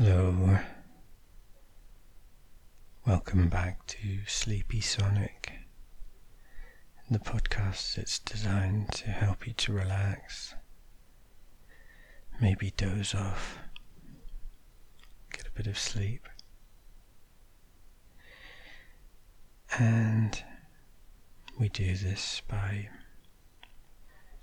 Hello. 0.00 0.56
Welcome 3.04 3.48
back 3.48 3.84
to 3.88 3.98
Sleepy 4.28 4.80
Sonic, 4.80 5.50
the 7.10 7.18
podcast 7.18 7.96
that's 7.96 8.20
designed 8.20 8.92
to 8.92 9.10
help 9.10 9.44
you 9.44 9.54
to 9.54 9.72
relax, 9.72 10.54
maybe 12.40 12.70
doze 12.76 13.12
off, 13.12 13.58
get 15.32 15.48
a 15.48 15.50
bit 15.50 15.66
of 15.66 15.76
sleep, 15.76 16.28
and 19.80 20.44
we 21.58 21.68
do 21.68 21.96
this 21.96 22.40
by 22.46 22.88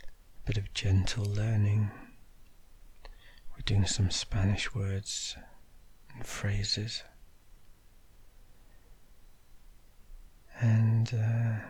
a 0.04 0.46
bit 0.46 0.58
of 0.58 0.74
gentle 0.74 1.24
learning. 1.24 1.92
We're 3.52 3.64
doing 3.64 3.86
some 3.86 4.12
Spanish 4.12 4.76
words 4.76 5.38
and 6.16 6.26
phrases. 6.26 7.04
And 10.60 11.14
uh, 11.14 11.66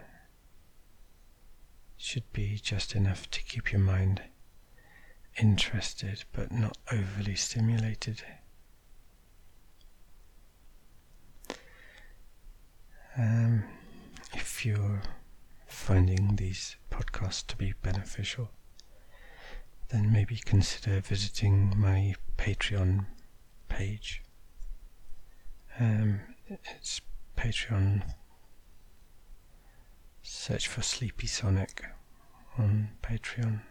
should 1.98 2.31
be 2.34 2.59
just 2.62 2.95
enough 2.95 3.30
to 3.31 3.41
keep 3.44 3.72
your 3.72 3.81
mind 3.81 4.22
interested 5.41 6.23
but 6.31 6.52
not 6.52 6.77
overly 6.91 7.36
stimulated. 7.36 8.22
Um, 13.17 13.64
if 14.34 14.66
you're 14.66 15.02
finding 15.67 16.36
these 16.36 16.75
podcasts 16.91 17.45
to 17.48 17.55
be 17.55 17.73
beneficial, 17.81 18.52
then 19.89 20.12
maybe 20.12 20.36
consider 20.36 21.00
visiting 21.00 21.73
my 21.77 22.16
Patreon 22.38 23.05
page. 23.70 24.22
Um, 25.78 26.22
it's 26.50 27.02
Patreon. 27.38 28.02
Search 30.22 30.67
for 30.67 30.82
Sleepy 30.82 31.28
Sonic 31.28 31.84
on 32.58 32.92
Patreon. 33.04 33.62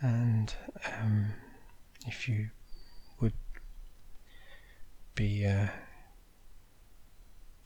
And 0.00 0.54
um, 0.86 1.26
if 2.06 2.26
you 2.28 2.48
would 3.20 3.34
be 5.14 5.44
uh, 5.44 5.68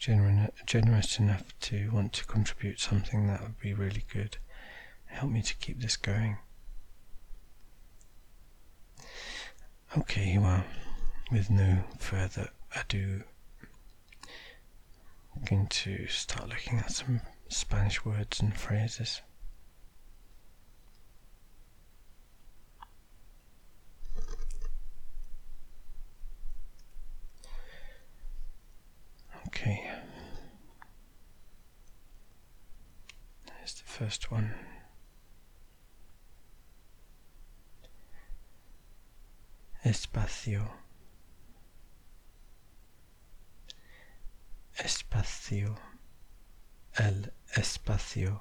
gener- 0.00 0.50
generous 0.66 1.20
enough 1.20 1.44
to 1.60 1.90
want 1.92 2.12
to 2.14 2.24
contribute 2.24 2.80
something, 2.80 3.28
that 3.28 3.42
would 3.42 3.60
be 3.60 3.72
really 3.72 4.04
good. 4.12 4.38
Help 5.04 5.30
me 5.30 5.42
to 5.42 5.54
keep 5.56 5.80
this 5.80 5.96
going. 5.96 6.38
Okay, 9.96 10.38
well, 10.38 10.64
with 11.32 11.48
no 11.50 11.82
further 11.98 12.50
ado, 12.78 13.22
I'm 15.34 15.44
going 15.48 15.66
to 15.66 16.06
start 16.06 16.50
looking 16.50 16.78
at 16.78 16.92
some 16.92 17.22
Spanish 17.48 18.04
words 18.04 18.40
and 18.40 18.54
phrases. 18.54 19.22
Okay. 29.46 29.90
There's 33.46 33.74
the 33.74 33.84
first 33.84 34.30
one. 34.30 34.54
Espacio. 39.84 40.68
Espacio. 44.82 45.76
El 46.98 47.30
espacio. 47.56 48.40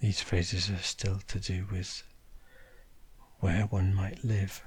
These 0.00 0.20
phrases 0.22 0.70
are 0.70 0.78
still 0.78 1.20
to 1.28 1.38
do 1.38 1.66
with 1.70 2.02
where 3.38 3.62
one 3.62 3.94
might 3.94 4.24
live. 4.24 4.62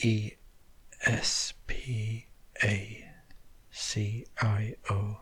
E 0.00 0.32
S 1.06 1.54
P 1.66 2.26
A 2.62 3.08
C 3.70 4.26
I 4.38 4.74
O 4.90 5.16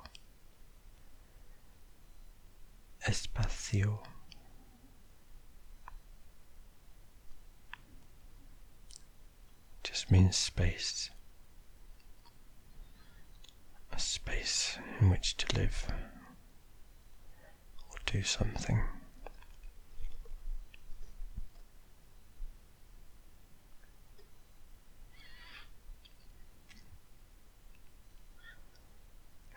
Espacio 3.09 4.05
just 9.83 10.11
means 10.11 10.37
space 10.37 11.11
a 13.93 13.99
space 13.99 14.79
in 15.01 15.11
which 15.11 15.37
to 15.37 15.57
live 15.59 15.87
or 17.91 17.97
do 18.07 18.23
something. 18.23 18.83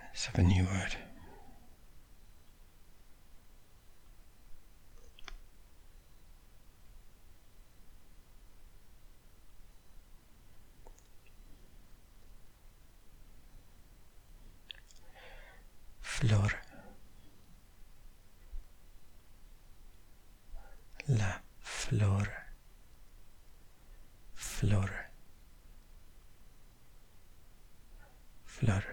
Let's 0.02 0.26
have 0.28 0.40
a 0.40 0.44
new 0.44 0.64
word. 0.64 0.96
Flor. 16.26 16.54
La 21.10 21.42
flor. 21.60 22.30
Flor. 24.34 24.90
Flor. 28.46 28.84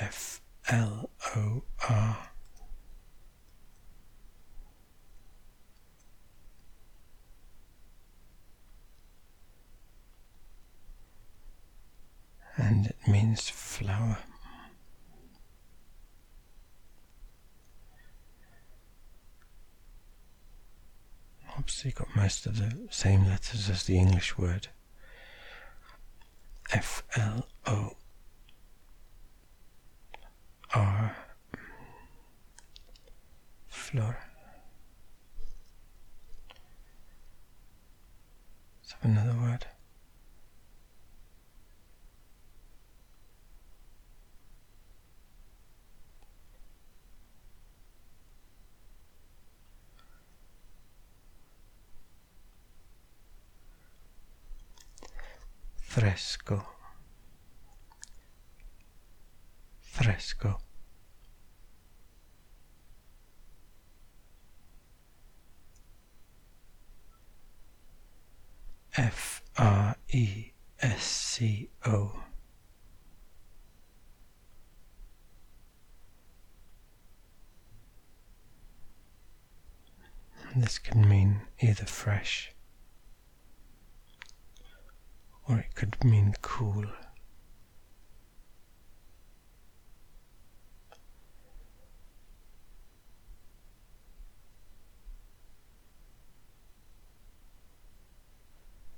F 0.00 0.40
L 0.70 1.10
O 1.36 1.62
R. 1.90 2.30
And 12.60 12.86
it 12.86 12.96
means 13.06 13.48
flower. 13.48 14.18
Obviously, 21.78 22.04
got 22.04 22.16
most 22.16 22.44
of 22.44 22.58
the 22.58 22.88
same 22.90 23.24
letters 23.24 23.70
as 23.70 23.84
the 23.84 23.96
English 23.96 24.36
word. 24.36 24.66
F 26.72 27.04
L 27.16 27.46
O 27.68 27.92
R 30.74 31.16
Flor. 33.68 34.18
Let's 38.80 38.92
have 38.94 39.04
another 39.04 39.38
word. 39.38 39.66
Fresco. 55.88 56.64
Fresco. 59.80 60.58
F 68.98 69.42
R 69.56 69.96
E 70.10 70.50
S 70.82 71.02
C 71.02 71.70
O. 71.86 72.20
This 80.54 80.78
can 80.78 81.08
mean 81.08 81.40
either 81.60 81.86
fresh 81.86 82.52
or 85.48 85.58
it 85.58 85.74
could 85.74 86.04
mean 86.04 86.34
cool. 86.42 86.84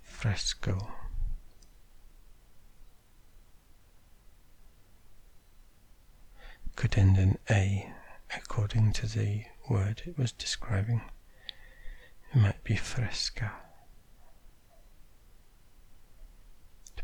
Fresco. 0.02 0.92
Could 6.76 6.98
end 6.98 7.16
in 7.16 7.38
A 7.48 7.90
according 8.36 8.92
to 8.94 9.06
the 9.06 9.44
word 9.68 10.02
it 10.06 10.18
was 10.18 10.32
describing. 10.32 11.02
It 12.32 12.36
might 12.36 12.62
be 12.64 12.76
fresca. 12.76 13.52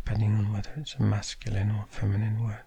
Depending 0.06 0.36
on 0.36 0.52
whether 0.52 0.70
it's 0.76 0.94
a 0.94 1.02
masculine 1.02 1.68
or 1.68 1.84
feminine 1.88 2.40
word. 2.44 2.62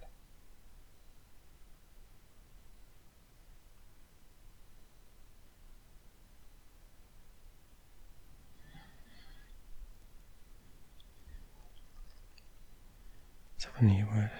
Let's 13.53 13.63
have 13.63 13.81
a 13.81 13.85
new 13.85 14.05
word. 14.05 14.31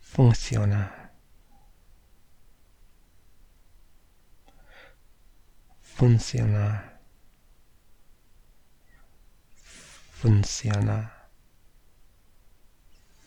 Funciona. 0.00 0.90
Funciona. 5.82 6.93
Funcionar, 10.24 11.28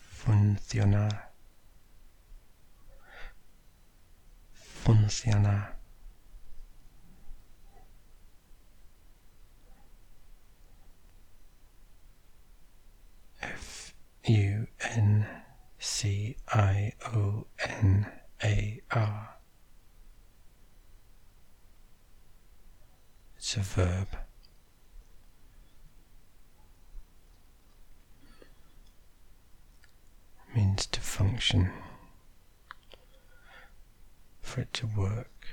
funcionar, 0.10 1.32
funcionar. 4.52 5.78
F 13.42 13.94
U 14.24 14.66
N 14.80 15.28
C 15.78 16.36
I 16.48 16.94
O 17.14 17.46
N 17.60 18.08
A 18.44 18.82
R. 18.90 19.38
It's 23.38 23.56
a 23.56 23.60
verb. 23.60 24.27
Means 30.58 30.88
to 30.88 31.00
function, 31.00 31.70
for 34.42 34.62
it 34.62 34.74
to 34.74 34.88
work. 34.88 35.46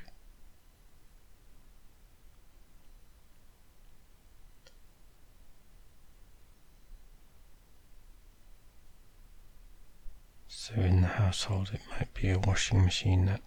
So 10.48 10.72
in 10.76 11.02
the 11.02 11.08
household, 11.08 11.72
it 11.74 11.82
might 11.90 12.14
be 12.14 12.30
a 12.30 12.38
washing 12.38 12.82
machine 12.82 13.26
that 13.26 13.42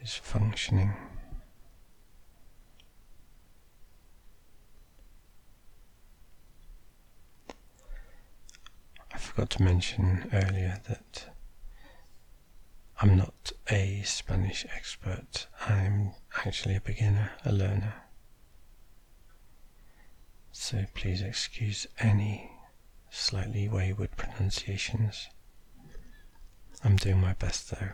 is 0.00 0.14
functioning. 0.14 0.94
Forgot 9.38 9.50
to 9.50 9.62
mention 9.62 10.28
earlier 10.32 10.80
that 10.88 11.26
I'm 13.00 13.16
not 13.16 13.52
a 13.70 14.02
Spanish 14.02 14.66
expert. 14.74 15.46
I'm 15.60 16.10
actually 16.44 16.74
a 16.74 16.80
beginner, 16.80 17.30
a 17.44 17.52
learner. 17.52 17.94
So 20.50 20.86
please 20.92 21.22
excuse 21.22 21.86
any 22.00 22.50
slightly 23.10 23.68
wayward 23.68 24.16
pronunciations. 24.16 25.28
I'm 26.82 26.96
doing 26.96 27.20
my 27.20 27.34
best 27.34 27.70
though. 27.70 27.92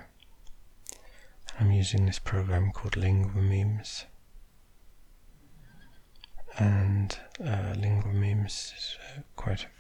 I'm 1.61 1.73
using 1.73 2.07
this 2.07 2.19
program 2.19 2.73
called 2.73 2.97
Lingua 2.97 3.43
Memes. 3.43 4.07
And 6.59 7.19
uh, 7.39 7.75
Lingua 7.77 8.15
Memes 8.15 8.73
is 8.79 8.97
uh, 9.15 9.21
quite 9.37 9.65
a 9.65 9.74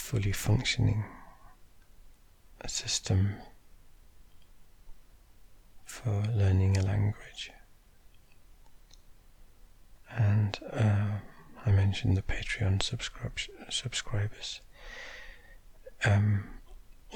fully 0.00 0.32
functioning 0.32 1.04
system 2.66 3.36
for 5.84 6.24
learning 6.34 6.76
a 6.76 6.82
language. 6.82 7.52
And 10.10 10.58
uh, 10.72 11.18
I 11.66 11.70
mentioned 11.70 12.16
the 12.16 12.22
Patreon 12.22 12.82
subscribers. 13.70 14.60
Um, 16.04 16.44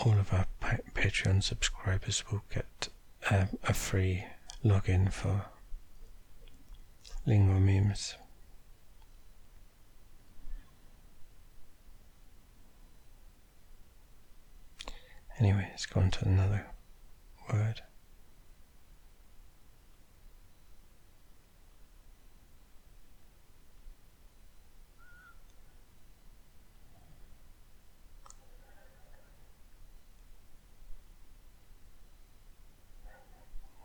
all 0.05 0.13
of 0.13 0.33
our 0.33 0.47
pa 0.61 0.77
Patreon 0.95 1.43
subscribers 1.43 2.23
will 2.31 2.45
get 2.53 2.89
uh, 3.31 3.47
a 3.65 3.73
free 3.73 4.25
login 4.63 5.11
for 5.13 5.47
Lingua 7.27 7.59
Memes. 7.61 8.15
Anyway, 15.39 15.67
let's 15.71 15.87
go 15.87 16.01
on 16.01 16.11
to 16.13 16.25
another 16.25 16.67
word. 17.53 17.83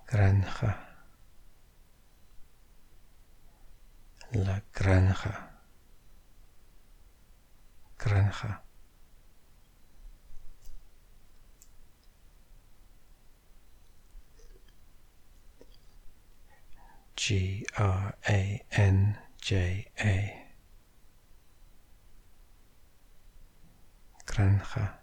granja, 0.10 0.76
la 4.32 4.60
granja, 4.74 5.50
granja. 7.98 8.69
G 17.30 17.64
R 17.78 18.16
A 18.28 18.60
N 18.72 19.16
J 19.40 19.86
A. 20.00 20.48
Granja. 24.26 24.94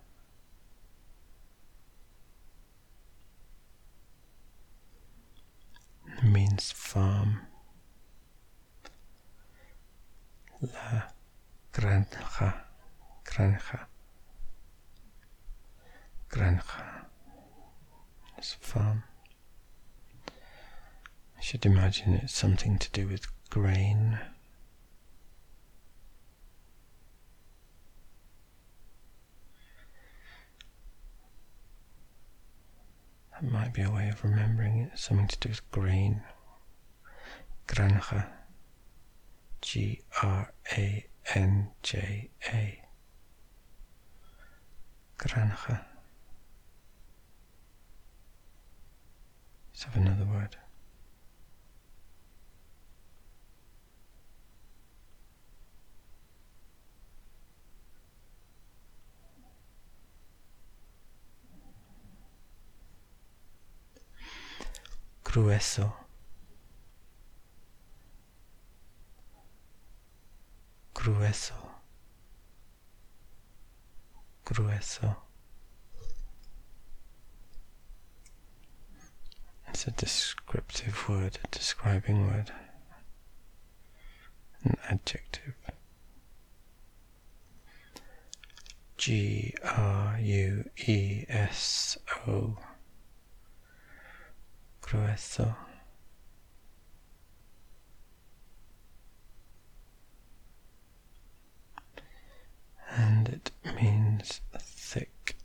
means 6.25 6.73
farm. 6.73 7.47
La 10.61 11.03
granja, 11.73 12.55
granja, 13.23 13.87
granja 16.29 17.07
is 18.37 18.57
farm. 18.61 19.05
Should 21.47 21.65
imagine 21.65 22.15
it's 22.15 22.35
something 22.35 22.77
to 22.77 22.91
do 22.91 23.07
with 23.07 23.25
grain. 23.51 24.19
That 33.31 33.45
might 33.45 33.73
be 33.73 33.83
a 33.83 33.91
way 33.93 34.09
of 34.09 34.25
remembering 34.25 34.79
it, 34.79 34.99
something 34.99 35.29
to 35.29 35.39
do 35.39 35.51
with 35.51 35.71
grain. 35.71 36.23
Granja. 37.69 38.27
G 39.61 40.01
R 40.25 40.53
A 40.77 41.07
N 41.37 41.69
J 41.85 42.29
A. 42.53 42.83
Granja. 45.17 45.85
Let's 49.71 49.85
have 49.85 49.95
another 49.95 50.25
word. 50.25 50.57
Grueso 65.37 65.93
grueso 70.95 71.55
grueso 74.47 75.17
It's 79.69 79.87
a 79.87 79.91
descriptive 79.91 81.07
word, 81.07 81.39
a 81.45 81.49
describing 81.49 82.29
word, 82.29 82.51
an 84.65 84.79
adjective. 84.89 85.55
G 88.97 89.55
R 89.63 90.19
U 90.19 90.65
E 90.79 91.27
S 91.29 91.99
O 92.27 92.57
grueso 94.87 95.55
and 102.97 103.29
it 103.29 103.51
means 103.81 104.41
thick. 104.59 105.37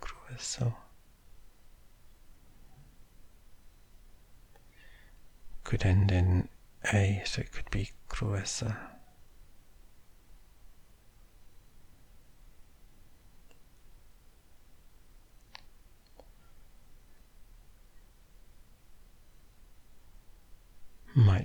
Grueso. 0.00 0.74
Could 5.64 5.84
end 5.84 6.10
in 6.10 6.48
A, 6.92 7.22
so 7.24 7.40
it 7.42 7.52
could 7.52 7.70
be 7.70 7.90
gruesa. 8.08 8.95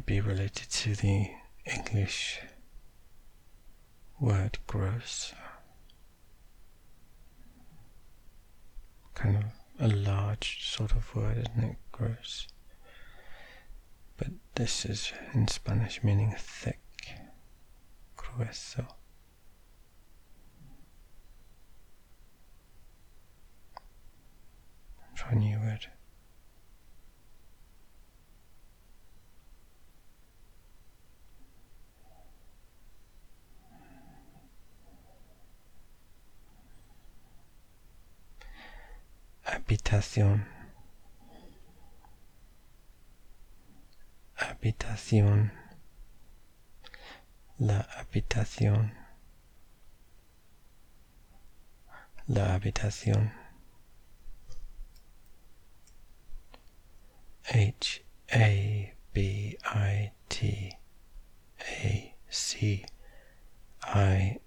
Might 0.01 0.05
be 0.07 0.19
related 0.19 0.67
to 0.71 0.95
the 0.95 1.29
English 1.63 2.39
word 4.19 4.57
gross. 4.65 5.31
Kind 9.13 9.37
of 9.37 9.43
a 9.79 9.87
large 9.95 10.65
sort 10.67 10.93
of 10.93 11.15
word, 11.15 11.37
isn't 11.37 11.69
it? 11.71 11.77
Gross. 11.91 12.47
But 14.17 14.29
this 14.55 14.85
is 14.85 15.13
in 15.35 15.47
Spanish 15.47 16.03
meaning 16.03 16.33
thick. 16.35 16.79
Grueso. 18.17 18.87
Try 25.15 25.33
a 25.33 25.35
new 25.35 25.59
word. 25.59 25.91
Habitación. 39.71 40.45
Habitación. 44.35 45.53
La 47.57 47.79
habitación. 47.79 48.93
La 52.27 52.53
habitación. 52.53 53.31
H 57.45 58.03
A 58.33 58.93
B 59.13 59.57
I 59.63 60.11
T 60.27 60.77
A 61.59 62.15
C 62.29 62.85
I 63.83 64.39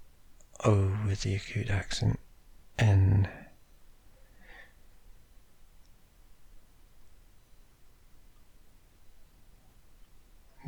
O 0.65 0.99
with 1.07 1.23
the 1.23 1.35
acute 1.37 1.71
accent 1.71 2.21
N 2.79 3.27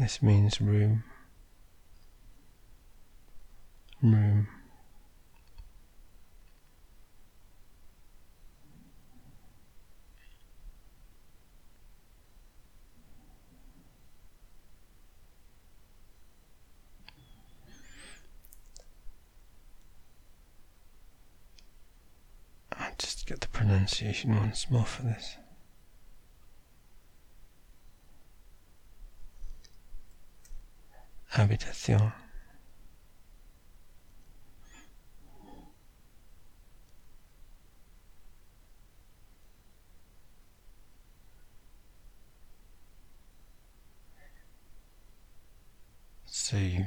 This 0.07 0.23
means 0.23 0.61
room. 0.61 1.03
Room. 4.01 4.47
I'll 22.79 22.93
just 22.97 23.27
get 23.27 23.41
the 23.41 23.49
pronunciation 23.49 24.37
once 24.37 24.71
more 24.71 24.85
for 24.85 25.03
this. 25.03 25.37
Habitación. 31.37 32.13
So 46.25 46.57
you, 46.57 46.87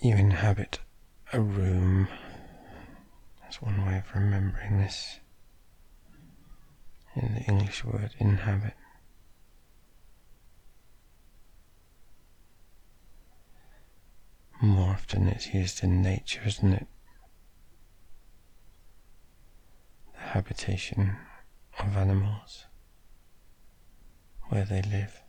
you 0.00 0.16
inhabit 0.16 0.80
a 1.32 1.40
room. 1.40 2.08
That's 3.40 3.62
one 3.62 3.86
way 3.86 3.98
of 3.98 4.14
remembering 4.14 4.78
this 4.78 5.20
in 7.14 7.34
the 7.34 7.40
English 7.42 7.84
word 7.84 8.10
inhabit. 8.18 8.74
More 14.64 14.92
often 14.92 15.28
it's 15.28 15.52
used 15.52 15.84
in 15.84 16.00
nature, 16.00 16.40
isn't 16.46 16.72
it? 16.72 16.86
The 20.14 20.20
habitation 20.20 21.18
of 21.78 21.94
animals, 21.98 22.64
where 24.48 24.64
they 24.64 24.80
live. 24.80 25.20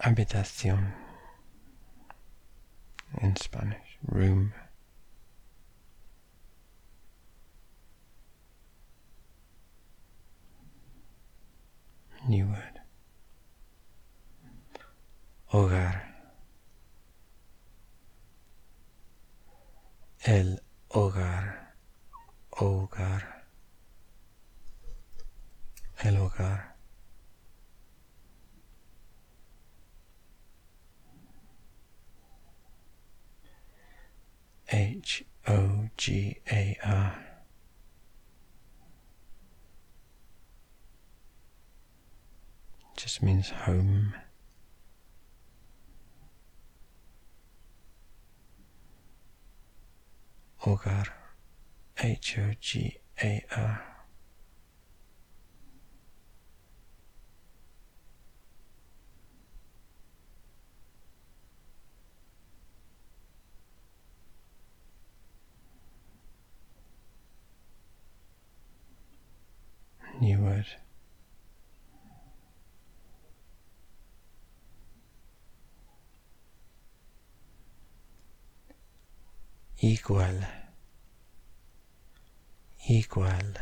Habitación 0.00 0.92
in 3.20 3.36
Spanish, 3.36 3.98
room. 4.06 4.54
New 12.26 12.46
word 12.46 12.73
hogar. 15.54 16.12
El 20.24 20.60
hogar, 20.88 21.76
hogar, 22.50 23.46
el 26.02 26.16
hogar. 26.16 26.74
H 34.66 35.24
O 35.46 35.88
G 35.96 36.40
A 36.50 36.76
R. 36.82 37.14
Just 42.96 43.22
means 43.22 43.50
home. 43.50 44.14
Hogar, 50.64 51.12
H-O-G-A-R. 51.96 52.34
New 53.22 53.62
word. 53.62 53.93
Igual, 80.04 80.46
igual. 82.90 83.56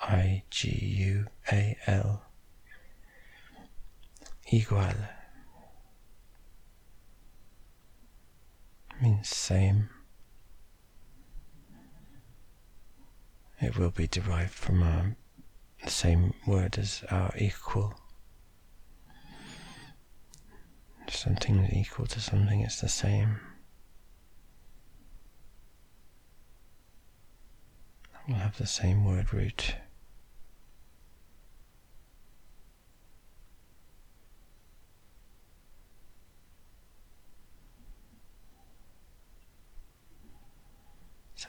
I 0.00 0.42
G 0.50 0.68
U 0.68 1.26
A 1.50 1.76
L 1.86 2.22
igual 4.52 4.96
means 9.00 9.28
same. 9.28 9.88
It 13.60 13.78
will 13.78 13.90
be 13.90 14.06
derived 14.06 14.52
from 14.52 14.82
um, 14.82 15.16
the 15.82 15.90
same 15.90 16.34
word 16.46 16.76
as 16.78 17.02
our 17.10 17.32
equal. 17.38 17.94
Something 21.08 21.64
is 21.64 21.72
equal 21.72 22.06
to 22.06 22.20
something, 22.20 22.60
it's 22.60 22.80
the 22.80 22.88
same. 22.88 23.40
We'll 28.28 28.38
have 28.38 28.58
the 28.58 28.66
same 28.66 29.04
word 29.04 29.32
root. 29.32 29.76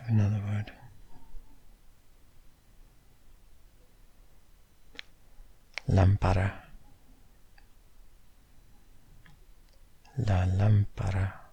Have 0.06 0.14
another 0.14 0.42
word. 0.46 0.72
Lámpara. 5.90 6.65
La 10.18 10.46
lámpara. 10.46 11.52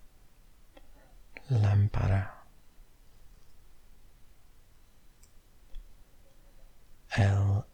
Lámpara. 1.50 2.30
L 7.16 7.66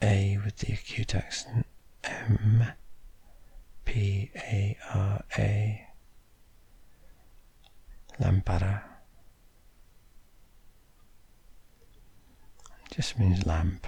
A 0.00 0.38
with 0.44 0.56
the 0.58 0.72
acute 0.72 1.16
accent. 1.16 1.66
M 2.04 2.64
P 3.84 4.30
A 4.36 4.78
R 4.94 5.24
A. 5.38 5.88
Lámpara. 8.20 8.82
Just 12.90 13.18
means 13.18 13.44
lamp. 13.44 13.86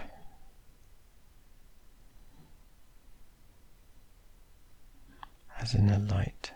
As 5.60 5.74
in 5.74 5.90
a 5.90 5.98
light, 5.98 6.52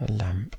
a 0.00 0.10
lamp. 0.12 0.56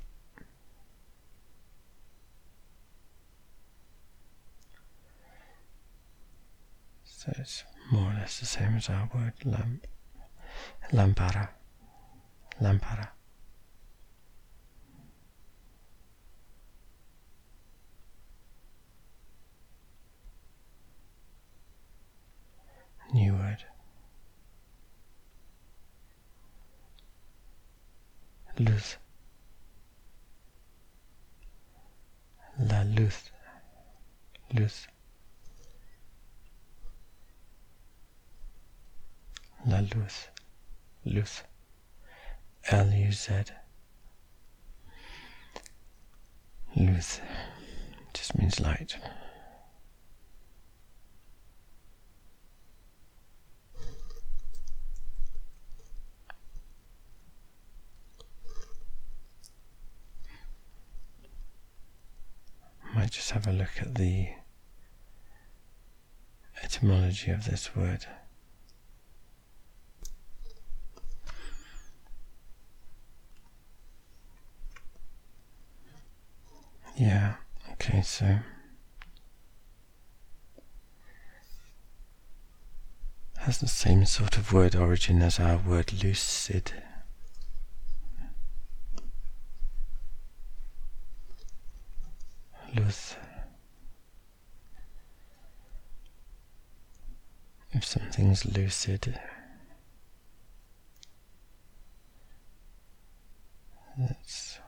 So 7.03 7.31
it's 7.38 7.63
more 7.91 8.12
or 8.12 8.13
less 8.13 8.39
the 8.39 8.45
same 8.45 8.75
as 8.75 8.89
our 8.89 9.09
word 9.13 9.33
lamp. 9.45 9.88
Lampara. 10.91 11.50
Lampara. 12.62 13.09
New 23.13 23.33
word. 23.33 23.65
Luz. 28.59 28.98
La 32.57 32.83
luz. 32.83 33.31
Luz. 34.53 34.87
La 39.65 39.81
luz. 39.81 40.29
Luz. 41.05 41.43
L-U-Z. 42.72 43.45
Luz 46.75 47.22
just 48.13 48.37
means 48.37 48.59
light. 48.59 48.98
Might 63.00 63.12
just 63.12 63.31
have 63.31 63.48
a 63.48 63.53
look 63.53 63.79
at 63.79 63.96
the 63.96 64.27
etymology 66.62 67.31
of 67.31 67.46
this 67.46 67.74
word. 67.74 68.05
Yeah, 76.98 77.35
okay, 77.72 78.01
so 78.01 78.40
has 83.38 83.59
the 83.59 83.68
same 83.70 84.03
sort 84.03 84.38
of 84.38 84.51
word 84.51 84.75
origin 84.75 85.22
as 85.22 85.40
our 85.40 85.55
word 85.55 86.03
lucid. 86.03 86.74
Luz. 92.75 93.16
If 98.31 98.46
lucid, 98.46 99.20
that's 103.98 104.59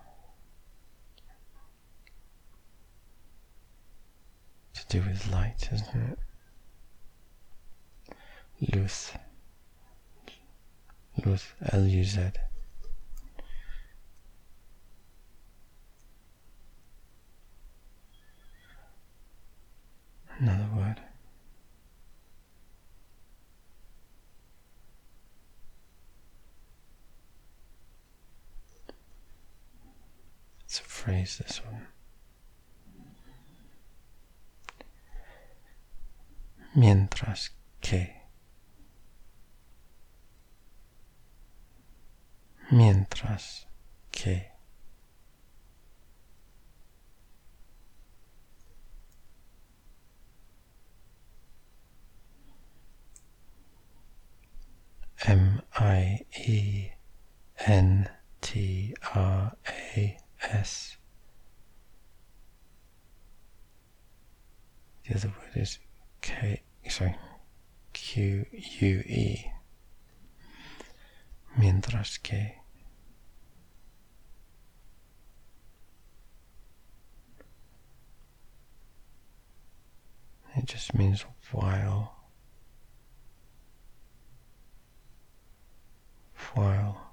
to 4.73 4.87
do 4.89 5.01
with 5.07 5.31
light, 5.31 5.69
isn't 5.71 6.17
it? 8.59 8.75
Luz. 8.75 9.11
Luz, 11.23 11.45
L-U-Z. 11.71 12.31
Another 20.39 20.67
word. 20.75 21.01
It's 31.01 31.07
a 31.07 31.11
phrase, 31.11 31.37
this 31.37 31.61
one. 31.65 31.87
Mientras 36.75 37.49
que. 37.81 38.07
Mientras 42.71 43.65
que. 44.11 44.43
M 55.25 55.61
I 55.79 56.25
E 56.47 56.89
N 57.65 58.09
T 58.41 58.93
R 59.15 59.51
A 59.95 60.17
S. 60.43 60.97
The 65.07 65.15
other 65.15 65.27
word 65.29 65.55
is 65.61 65.79
K, 66.21 66.61
sorry, 66.89 67.15
Q 67.93 68.45
U 68.51 69.03
E. 69.07 69.45
Mientras 71.57 72.17
que. 72.21 72.55
It 80.55 80.65
just 80.65 80.93
means 80.93 81.25
while. 81.51 82.21
while 86.53 87.10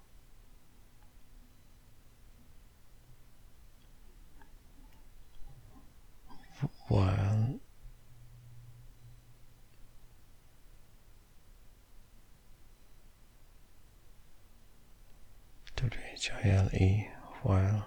while 6.88 7.60
H 16.18 16.32
I 16.44 16.48
L 16.48 16.68
E, 16.74 17.06
while. 17.44 17.86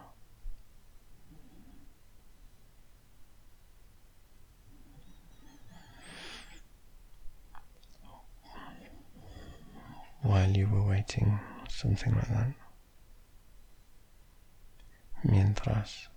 While 10.21 10.51
you 10.51 10.69
were 10.69 10.87
waiting, 10.87 11.37
something 11.67 12.13
like 12.15 12.29
that. 12.29 12.53
Mientras. 15.25 16.10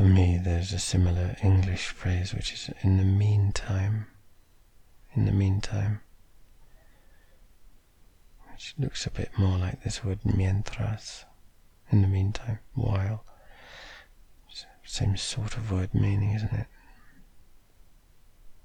For 0.00 0.06
me, 0.06 0.38
there's 0.42 0.72
a 0.72 0.78
similar 0.78 1.36
English 1.42 1.88
phrase 1.88 2.32
which 2.32 2.54
is 2.54 2.70
in 2.80 2.96
the 2.96 3.04
meantime. 3.04 4.06
In 5.12 5.26
the 5.26 5.30
meantime. 5.30 6.00
Which 8.50 8.72
looks 8.78 9.04
a 9.04 9.10
bit 9.10 9.28
more 9.38 9.58
like 9.58 9.82
this 9.82 10.02
word 10.02 10.20
mientras. 10.24 11.26
In 11.90 12.00
the 12.00 12.08
meantime, 12.08 12.60
while. 12.72 13.26
Same 14.84 15.18
sort 15.18 15.58
of 15.58 15.70
word 15.70 15.92
meaning, 15.92 16.32
isn't 16.32 16.54
it? 16.54 16.66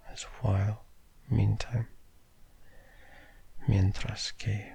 As 0.10 0.24
while, 0.40 0.86
meantime. 1.30 1.90
Mientras 3.68 4.32
que. 4.38 4.72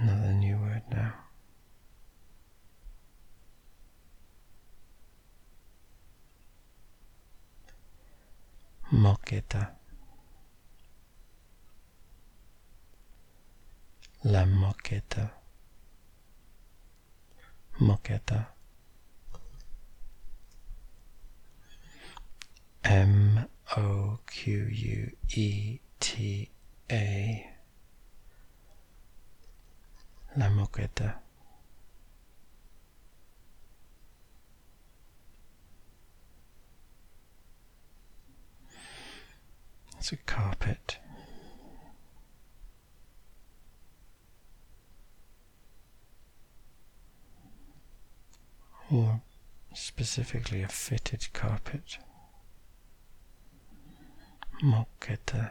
Another 0.00 0.32
new 0.32 0.56
word 0.58 0.82
now. 0.92 1.12
Moqueta. 8.92 9.72
La 14.22 14.44
moqueta. 14.44 15.30
Moqueta. 17.80 18.46
M 22.84 23.48
O 23.76 24.18
Q 24.26 24.68
U 24.70 25.10
E 25.34 25.80
T 25.98 26.50
A. 26.90 27.57
La 30.38 30.48
moqueta. 30.50 31.16
It's 39.98 40.12
a 40.12 40.16
carpet. 40.16 40.98
Or 48.92 49.20
specifically 49.74 50.62
a 50.62 50.68
fitted 50.68 51.32
carpet. 51.32 51.98
Moqueta. 54.62 55.50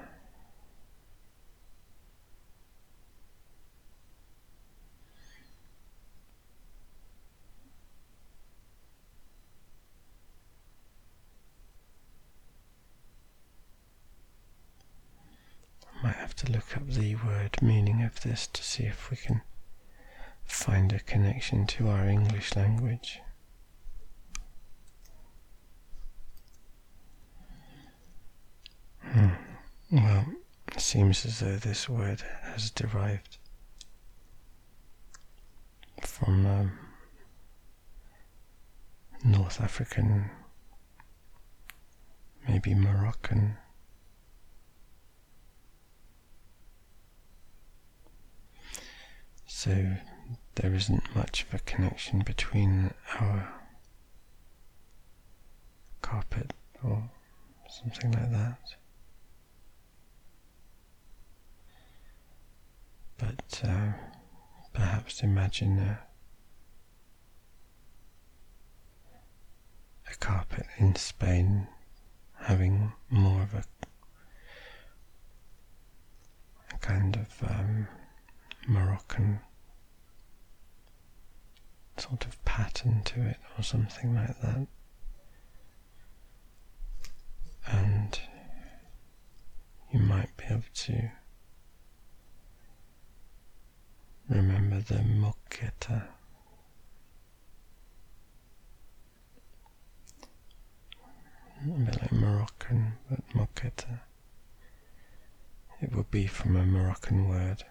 Might 16.03 16.15
have 16.27 16.35
to 16.35 16.51
look 16.51 16.75
up 16.75 16.85
the 16.89 17.15
word 17.15 17.55
meaning 17.61 18.03
of 18.03 18.19
this 18.19 18.47
to 18.47 18.61
see 18.61 18.83
if 18.83 19.09
we 19.09 19.15
can 19.15 19.41
find 20.43 20.91
a 20.91 20.99
connection 20.99 21.65
to 21.65 21.87
our 21.87 22.05
English 22.05 22.53
language. 22.53 23.21
Hmm. 29.03 29.29
Well, 29.89 30.25
it 30.75 30.81
seems 30.81 31.25
as 31.25 31.39
though 31.39 31.55
this 31.55 31.87
word 31.87 32.21
has 32.43 32.71
derived 32.71 33.37
from 36.01 36.45
um, 36.45 36.77
North 39.23 39.61
African, 39.61 40.29
maybe 42.45 42.75
Moroccan. 42.75 43.55
So 49.57 49.95
there 50.53 50.75
isn't 50.75 51.15
much 51.15 51.41
of 51.41 51.55
a 51.55 51.59
connection 51.65 52.19
between 52.19 52.93
our 53.19 53.55
carpet 56.03 56.53
or 56.83 57.09
something 57.67 58.11
like 58.11 58.31
that. 58.33 58.59
But 63.17 63.63
uh, 63.67 63.93
perhaps 64.73 65.23
imagine 65.23 65.79
a, 65.79 66.01
a 70.11 70.15
carpet 70.17 70.67
in 70.77 70.93
Spain 70.93 71.67
having 72.41 72.93
more 73.09 73.41
of 73.41 73.55
a, 73.55 73.63
a 76.71 76.77
kind 76.77 77.15
of 77.15 77.49
um, 77.49 77.87
Moroccan 78.67 79.39
sort 81.99 82.25
of 82.25 82.43
pattern 82.45 83.01
to 83.05 83.21
it 83.21 83.37
or 83.57 83.63
something 83.63 84.15
like 84.15 84.39
that. 84.41 84.67
And 87.67 88.19
you 89.91 89.99
might 89.99 90.35
be 90.37 90.45
able 90.49 90.63
to 90.73 91.11
remember 94.29 94.79
the 94.81 94.95
moqueta. 94.95 96.07
A 101.63 101.67
bit 101.69 102.01
like 102.01 102.11
Moroccan, 102.11 102.93
but 103.09 103.27
moqueta. 103.29 104.01
It 105.81 105.93
would 105.95 106.11
be 106.11 106.27
from 106.27 106.55
a 106.55 106.65
Moroccan 106.65 107.27
word. 107.27 107.63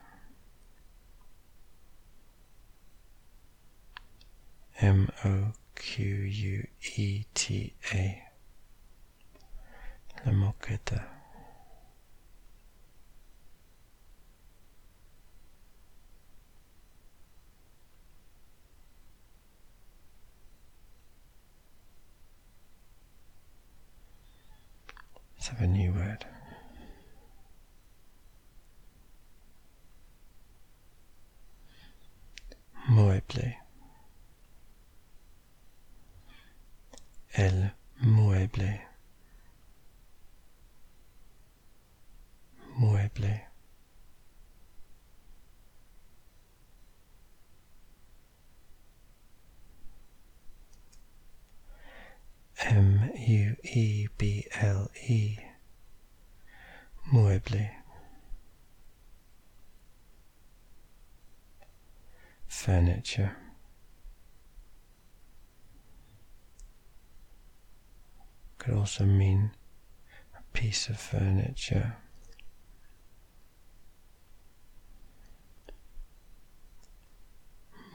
M 4.87 5.09
O 5.25 5.53
Q 5.75 6.05
U 6.05 6.67
E 6.95 7.25
T 7.35 7.75
A. 7.93 8.23
La 10.25 10.31
moqueta. 10.31 11.05
Let's 25.35 25.49
have 25.49 25.63
a 25.63 25.67
also 68.87 69.05
mean 69.05 69.51
a 70.39 70.57
piece 70.57 70.89
of 70.89 70.97
furniture. 70.97 71.97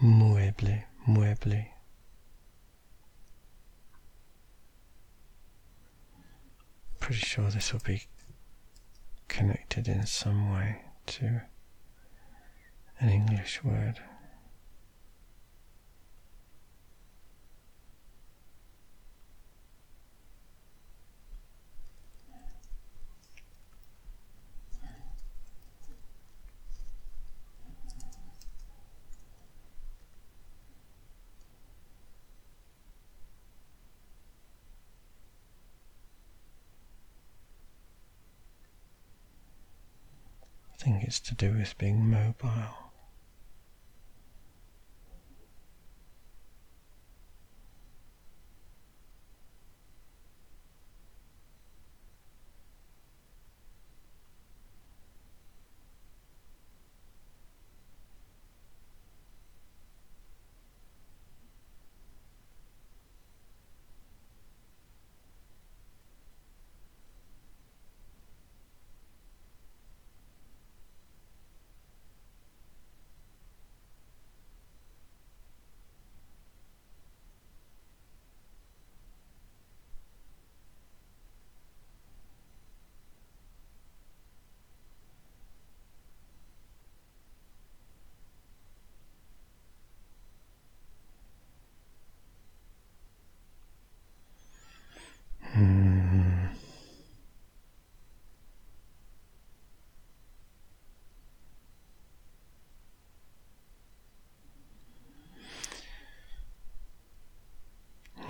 Mueble, 0.03 0.83
mueble. 1.07 1.65
Pretty 6.99 7.21
sure 7.21 7.49
this 7.49 7.71
will 7.71 7.79
be 7.85 8.03
connected 9.29 9.87
in 9.87 10.05
some 10.05 10.51
way 10.51 10.81
to 11.05 11.41
an 12.99 13.07
English 13.07 13.63
word. 13.63 14.01
It's 41.11 41.19
to 41.19 41.35
do 41.35 41.51
with 41.51 41.77
being 41.77 42.09
mobile. 42.09 42.91
Hmm. 95.53 96.47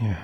Yeah. 0.01 0.15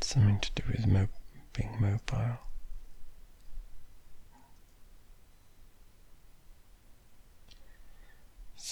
Something 0.00 0.40
to 0.40 0.50
do 0.56 0.62
with 0.72 0.86
mo- 0.88 1.08
being 1.52 1.76
mobile. 1.80 2.38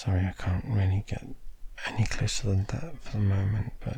Sorry, 0.07 0.25
I 0.25 0.41
can't 0.41 0.63
really 0.69 1.03
get 1.05 1.21
any 1.85 2.05
closer 2.05 2.47
than 2.47 2.63
that 2.69 2.97
for 3.01 3.17
the 3.17 3.23
moment, 3.23 3.73
but 3.81 3.97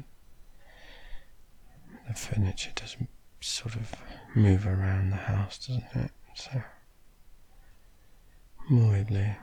the 2.08 2.16
furniture 2.16 2.72
does 2.74 2.98
sort 3.42 3.76
of 3.76 3.94
move 4.34 4.66
around 4.66 5.12
the 5.12 5.18
house, 5.18 5.68
doesn't 5.68 5.86
it? 5.94 6.10
So, 6.34 6.64
mueble. 8.72 9.36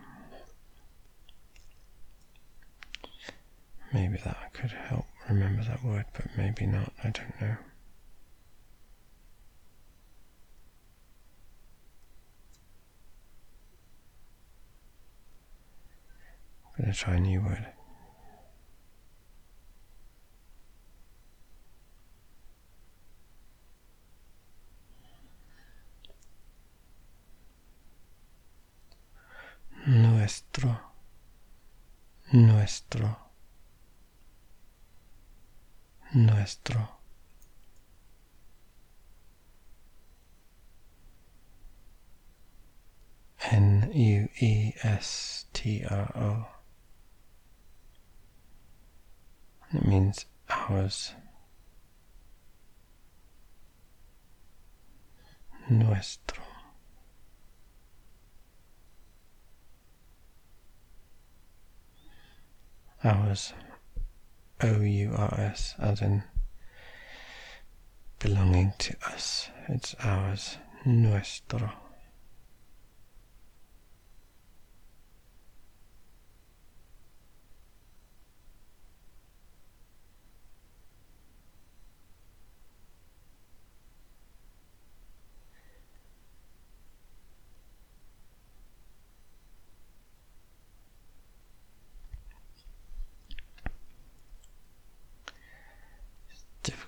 Maybe 3.94 4.16
that 4.24 4.52
could 4.52 4.72
help 4.72 5.06
remember 5.28 5.62
that 5.62 5.84
word, 5.84 6.06
but 6.14 6.26
maybe 6.36 6.66
not. 6.66 6.92
I 7.04 7.10
don't 7.10 7.40
know. 7.40 7.56
I'm 17.04 17.04
going 17.04 17.04
to 17.04 17.04
try 17.04 17.14
a 17.14 17.20
new 17.20 17.40
word. 17.40 17.66
Nuestro. 29.86 30.78
Nuestro. 32.32 33.16
Nuestro. 36.14 36.88
N 43.52 43.90
U 43.94 44.28
E 44.40 44.72
S 44.82 45.44
T 45.52 45.84
R 45.88 46.12
O. 46.16 46.55
It 49.76 49.84
means 49.86 50.24
ours. 50.48 51.12
Nuestro. 55.68 56.42
Ours. 63.04 63.52
O 64.62 64.80
U 64.80 65.12
R 65.14 65.34
S, 65.38 65.74
as 65.78 66.00
in 66.00 66.22
belonging 68.18 68.72
to 68.78 68.96
us. 69.04 69.50
It's 69.68 69.94
ours. 70.02 70.56
Nuestro. 70.86 71.70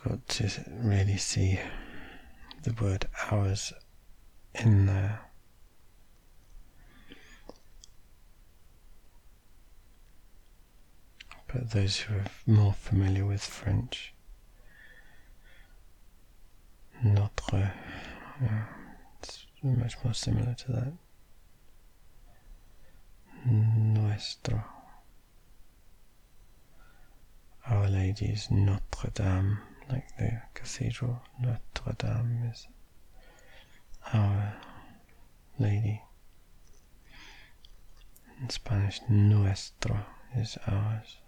Difficult 0.08 0.28
to 0.28 0.64
really 0.70 1.18
see 1.18 1.60
the 2.62 2.72
word 2.80 3.06
ours 3.30 3.74
in 4.54 4.86
there. 4.86 5.20
But 11.52 11.72
those 11.72 11.98
who 11.98 12.14
are 12.14 12.24
more 12.46 12.72
familiar 12.72 13.26
with 13.26 13.44
French, 13.44 14.14
notre, 17.04 17.74
it's 19.20 19.44
much 19.62 19.94
more 20.02 20.14
similar 20.14 20.54
to 20.54 20.72
that. 20.72 20.92
Nuestro. 23.46 24.64
Our 27.66 27.88
Lady 27.90 28.26
is 28.26 28.50
Notre 28.50 29.10
Dame, 29.10 29.58
like 29.88 30.16
the 30.18 30.40
cathedral. 30.54 31.20
Notre 31.40 31.92
Dame 31.98 32.50
is 32.52 32.66
Our 34.12 34.54
Lady. 35.58 36.02
In 38.40 38.50
Spanish, 38.50 39.00
Nuestro 39.08 39.98
is 40.36 40.56
ours. 40.66 41.18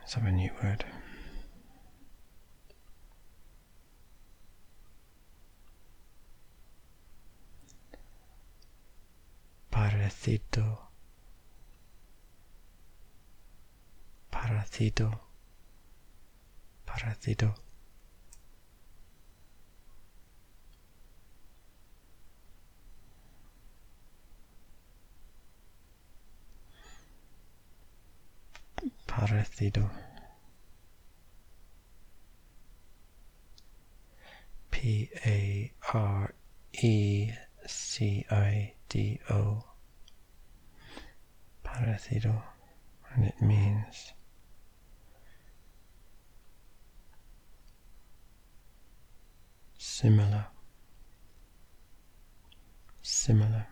Let's 0.00 0.14
have 0.14 0.24
a 0.24 0.32
new 0.32 0.50
word. 0.62 0.84
Paracito. 10.28 10.90
Paracito. 14.30 15.20
Paracito. 16.84 17.54
Parecido. 29.06 29.90
P 34.70 35.10
A 35.24 35.72
R 35.96 36.34
E 36.72 37.32
C 37.66 38.26
I 38.30 38.74
D 38.88 39.20
O. 39.30 39.77
Parecido, 41.74 42.42
and 43.14 43.24
it 43.24 43.40
means 43.40 44.12
similar, 49.78 50.46
similar. 53.02 53.66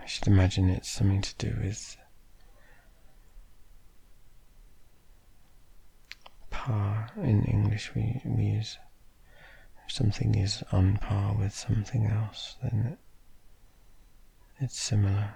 I 0.00 0.06
should 0.06 0.26
imagine 0.26 0.68
it's 0.68 0.90
something 0.90 1.22
to 1.22 1.34
do 1.36 1.56
with 1.62 1.96
par 6.64 7.10
in 7.22 7.44
English 7.44 7.94
we, 7.94 8.22
we 8.24 8.44
use 8.44 8.78
if 9.86 9.92
something 9.92 10.34
is 10.34 10.62
on 10.72 10.96
par 10.96 11.34
with 11.38 11.52
something 11.52 12.06
else 12.06 12.56
then 12.62 12.96
it's 14.60 14.80
similar. 14.80 15.34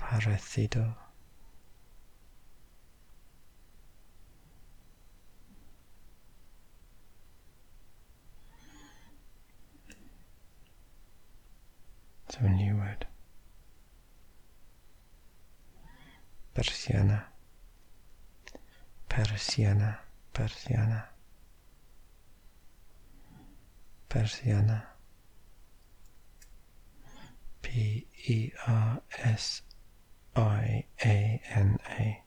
Parecido 0.00 0.94
So 12.34 12.40
a 12.46 12.48
new 12.48 12.74
word. 12.74 13.06
Persiana. 16.54 17.26
Persiana. 19.08 19.98
Persiana. 20.32 21.08
Persiana. 24.08 24.86
P 27.60 28.06
E 28.28 28.52
R 28.68 29.02
S 29.18 29.62
I 30.36 30.84
A 31.04 31.42
N 31.50 31.78
A. 31.98 32.22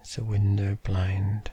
It's 0.00 0.16
a 0.18 0.24
window 0.24 0.78
blind. 0.84 1.50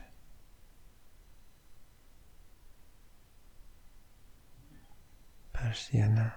Persiana. 5.70 6.34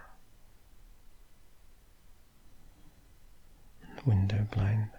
Window 4.06 4.48
blind. 4.52 4.92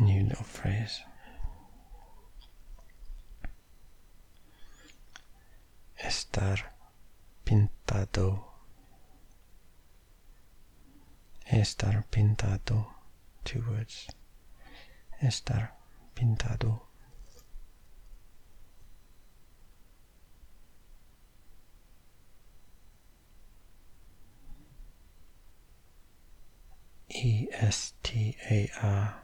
New 0.00 0.22
little 0.22 0.44
phrase. 0.44 1.02
Estar 5.98 6.72
pintado. 7.44 8.51
Estar 11.52 12.06
pintado. 12.10 12.86
Two 13.44 13.62
words. 13.68 14.08
Estar 15.20 15.74
pintado. 16.14 16.80
E 27.10 27.48
S 27.52 27.92
T 28.02 28.34
A 28.50 28.70
R. 28.82 29.22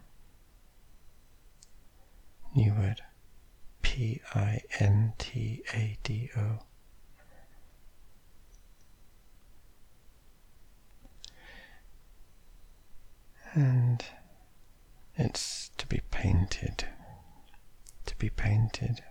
New 2.54 2.74
word. 2.74 3.00
P 3.80 4.20
I 4.34 4.60
N 4.78 5.14
T 5.16 5.62
A 5.72 5.96
D 6.02 6.30
O. 6.36 6.67
and 13.54 14.04
it's 15.16 15.70
to 15.78 15.86
be 15.86 16.00
painted. 16.10 16.84
To 18.06 18.16
be 18.16 18.30
painted. 18.30 19.02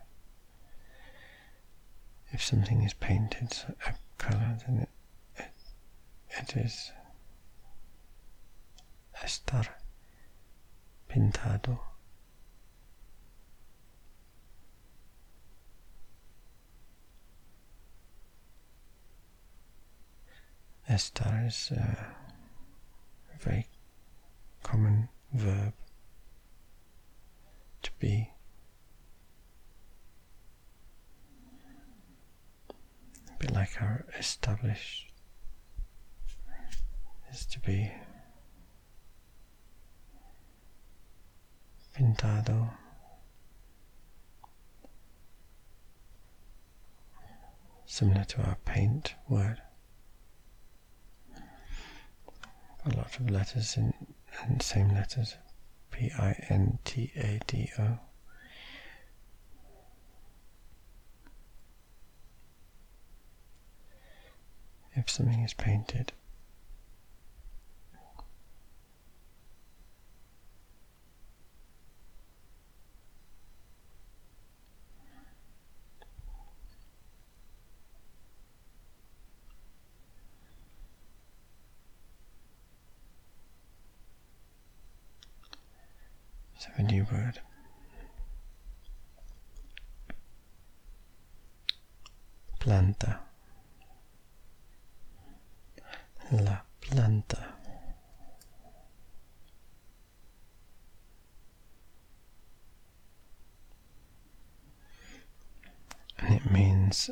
If 2.32 2.44
something 2.44 2.84
is 2.84 2.94
painted 2.94 3.56
a 3.86 3.94
color, 4.18 4.58
then 4.66 4.80
it, 4.80 4.90
it, 5.38 5.52
it 6.30 6.58
is 6.58 6.92
estar 9.24 9.68
pintado. 11.10 11.80
Estar 20.90 21.46
is 21.46 21.72
uh, 21.72 22.04
very 23.40 23.68
common 24.68 25.08
verb 25.34 25.74
to 27.82 27.92
be. 28.00 28.30
A 33.30 33.40
bit 33.40 33.54
like 33.54 33.82
our 33.82 34.06
established 34.20 35.06
is 37.32 37.46
to 37.46 37.60
be 37.62 37.92
pintado. 41.98 42.72
Similar 47.86 48.26
to 48.26 48.42
our 48.42 48.58
paint 48.66 49.16
word. 49.30 49.62
A 52.86 52.96
lot 52.98 53.18
of 53.18 53.30
letters 53.30 53.78
in 53.78 53.94
and 54.44 54.62
same 54.62 54.90
letters 54.90 55.36
P 55.92 56.12
I 56.18 56.36
N 56.50 56.80
T 56.86 57.12
A 57.16 57.40
D 57.48 57.72
O. 57.80 58.00
If 64.96 65.10
something 65.10 65.42
is 65.44 65.54
painted, 65.54 66.12
So 86.60 86.70
a 86.78 86.82
new 86.82 87.06
word. 87.12 87.40
Planta. 92.60 93.20
La 96.32 96.62
planta. 96.82 97.54
And 106.20 106.34
it 106.34 106.52
means 106.52 107.12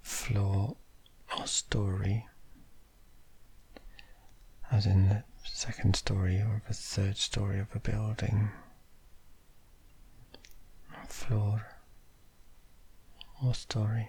floor 0.00 0.76
or 1.38 1.46
story 1.46 2.26
as 4.70 4.86
in 4.86 5.08
the 5.10 5.22
second 5.44 5.96
story 5.96 6.36
or 6.38 6.62
a 6.68 6.74
third 6.74 7.16
story 7.16 7.58
of 7.58 7.68
a 7.74 7.78
building, 7.78 8.50
floor. 11.08 11.66
Or 13.44 13.54
story. 13.54 14.08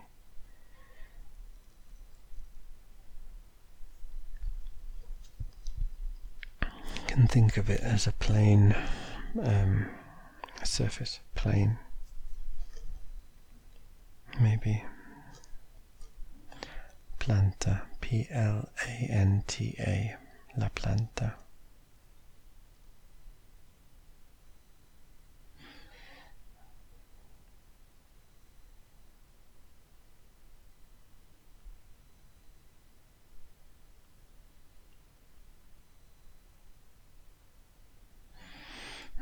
You 6.61 6.69
can 7.07 7.27
think 7.27 7.57
of 7.57 7.67
it 7.69 7.81
as 7.81 8.05
a 8.05 8.11
plane 8.11 8.75
um, 9.41 9.87
surface, 10.63 11.19
plane, 11.35 11.79
maybe. 14.39 14.83
Planta, 17.19 17.81
P 18.01 18.27
L 18.29 18.69
A 18.85 19.07
N 19.09 19.43
T 19.47 19.75
A, 19.79 20.15
la 20.57 20.69
planta. 20.69 21.37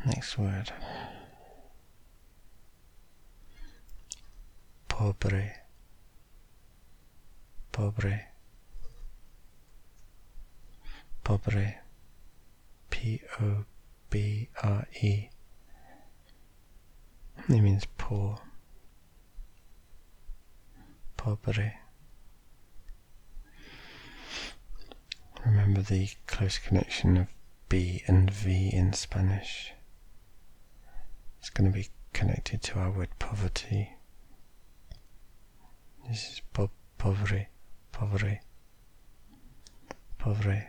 Next 0.04 0.38
word. 0.38 0.72
Pobre. 4.88 5.54
Pobre. 7.72 8.28
Pobre. 11.24 11.80
P 12.90 13.22
O 13.40 13.66
B 14.10 14.50
R 14.64 14.88
E. 15.02 15.30
It 17.48 17.50
means 17.50 17.86
poor. 17.98 18.40
Pobre. 21.42 21.74
Remember 25.46 25.82
the 25.82 26.10
close 26.28 26.58
connection 26.60 27.18
of 27.18 27.28
B 27.68 28.04
and 28.08 28.30
V 28.30 28.70
in 28.72 28.94
Spanish. 28.94 29.74
It's 31.40 31.50
going 31.50 31.72
to 31.72 31.76
be 31.76 31.88
connected 32.14 32.62
to 32.64 32.80
our 32.80 32.92
word 32.92 33.10
poverty. 33.18 33.94
This 36.08 36.34
is 36.34 36.42
po 36.54 36.70
pobre, 36.98 37.48
pobre, 37.92 38.42
pobre. 40.20 40.68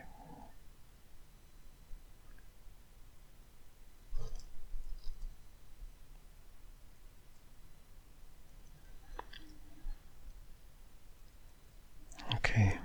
Okay. 12.37 12.79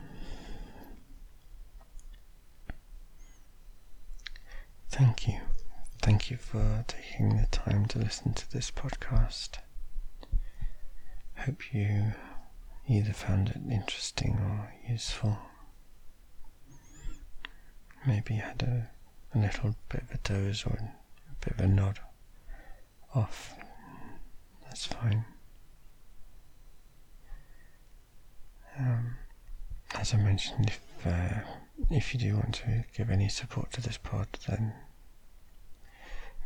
Thank 4.98 5.28
you. 5.28 5.40
Thank 6.02 6.32
you 6.32 6.38
for 6.38 6.84
taking 6.88 7.38
the 7.38 7.48
time 7.52 7.86
to 7.88 8.00
listen 8.00 8.34
to 8.34 8.52
this 8.52 8.72
podcast. 8.72 9.58
Hope 11.38 11.74
you 11.74 12.14
either 12.88 13.14
found 13.14 13.50
it 13.50 13.58
interesting 13.72 14.38
or 14.40 14.74
useful. 14.90 15.38
Maybe 18.08 18.36
had 18.36 18.64
a, 18.64 18.90
a 19.38 19.40
little 19.40 19.76
bit 19.90 20.02
of 20.04 20.12
a 20.12 20.18
doze 20.18 20.64
or 20.66 20.74
a 20.74 21.46
bit 21.46 21.54
of 21.54 21.60
a 21.60 21.68
nod 21.68 22.00
off. 23.14 23.54
That's 24.64 24.86
fine. 24.86 25.26
Um, 28.80 29.16
as 29.94 30.14
I 30.14 30.18
mentioned, 30.18 30.70
if 30.70 31.06
uh, 31.06 31.40
if 31.92 32.14
you 32.14 32.20
do 32.20 32.36
want 32.36 32.56
to 32.56 32.84
give 32.96 33.10
any 33.10 33.30
support 33.30 33.72
to 33.74 33.82
this 33.82 33.98
pod, 33.98 34.28
then 34.48 34.74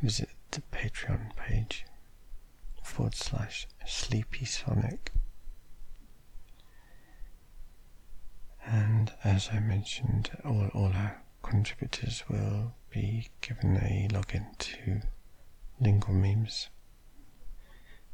visit 0.02 0.30
the 0.52 0.62
Patreon 0.72 1.36
page 1.36 1.86
forward 2.84 3.16
slash 3.16 3.68
Sleepy 3.86 4.46
Sonic. 4.46 5.12
And 8.66 9.14
as 9.24 9.50
I 9.52 9.60
mentioned, 9.60 10.32
all, 10.44 10.70
all 10.74 10.92
our 10.94 11.22
contributors 11.44 12.24
will 12.30 12.74
be 12.90 13.30
given 13.42 13.78
a 13.78 14.08
login 14.12 14.58
to 14.58 15.02
lingual 15.80 16.14
memes 16.16 16.70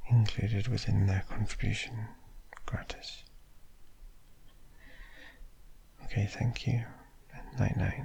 included 0.10 0.68
within 0.68 1.06
their 1.08 1.24
contribution 1.30 2.08
gratis. 2.66 3.24
Okay, 6.06 6.26
thank 6.26 6.66
you. 6.66 6.84
Night 7.60 7.76
night. 7.78 8.04